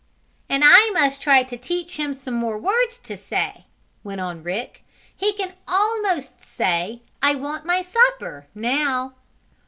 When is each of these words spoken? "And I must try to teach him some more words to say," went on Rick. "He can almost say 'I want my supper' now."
"And 0.49 0.63
I 0.65 0.89
must 0.95 1.21
try 1.21 1.43
to 1.43 1.55
teach 1.55 1.97
him 1.97 2.15
some 2.15 2.33
more 2.33 2.57
words 2.57 2.97
to 3.03 3.15
say," 3.15 3.65
went 4.03 4.19
on 4.19 4.41
Rick. 4.41 4.83
"He 5.15 5.31
can 5.31 5.53
almost 5.67 6.41
say 6.41 7.03
'I 7.21 7.35
want 7.35 7.67
my 7.67 7.83
supper' 7.83 8.47
now." 8.55 9.13